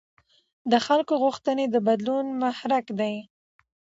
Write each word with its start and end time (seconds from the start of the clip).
د 0.71 0.73
خلکو 0.85 1.13
غوښتنې 1.23 1.65
د 1.69 1.75
بدلون 1.87 2.25
محرک 2.41 2.85
دي 2.99 3.15